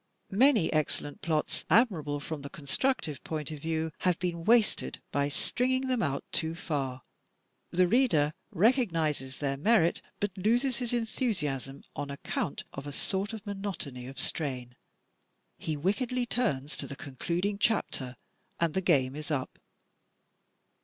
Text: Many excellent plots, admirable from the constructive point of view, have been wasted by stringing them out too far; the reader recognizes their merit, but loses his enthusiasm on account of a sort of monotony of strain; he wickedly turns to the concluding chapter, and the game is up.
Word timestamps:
Many 0.33 0.73
excellent 0.73 1.21
plots, 1.21 1.63
admirable 1.69 2.19
from 2.19 2.41
the 2.41 2.49
constructive 2.49 3.23
point 3.23 3.51
of 3.51 3.59
view, 3.59 3.91
have 3.99 4.17
been 4.17 4.45
wasted 4.45 4.99
by 5.11 5.29
stringing 5.29 5.81
them 5.87 6.01
out 6.01 6.23
too 6.31 6.55
far; 6.55 7.03
the 7.69 7.87
reader 7.87 8.33
recognizes 8.49 9.37
their 9.37 9.57
merit, 9.57 10.01
but 10.19 10.35
loses 10.35 10.77
his 10.77 10.91
enthusiasm 10.91 11.83
on 11.95 12.09
account 12.09 12.63
of 12.73 12.87
a 12.87 12.91
sort 12.91 13.31
of 13.31 13.45
monotony 13.45 14.07
of 14.07 14.19
strain; 14.19 14.75
he 15.59 15.77
wickedly 15.77 16.25
turns 16.25 16.75
to 16.77 16.87
the 16.87 16.95
concluding 16.95 17.59
chapter, 17.59 18.15
and 18.59 18.73
the 18.73 18.81
game 18.81 19.15
is 19.15 19.29
up. 19.29 19.59